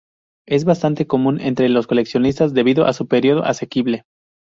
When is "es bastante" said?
0.49-1.05